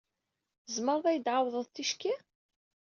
[0.65, 2.13] Tzemreḍ ad iyi-d-tɛawdeḍ ticki?